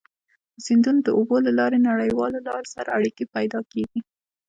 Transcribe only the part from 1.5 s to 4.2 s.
لارې نړیوالو لارو سره اړيکي پيدا کیږي.